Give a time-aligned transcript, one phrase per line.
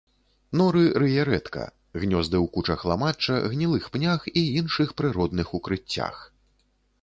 [0.59, 1.65] Норы рые рэдка,
[2.03, 6.15] гнёзды ў кучах ламачча, гнілых пнях і іншых прыродных укрыццях.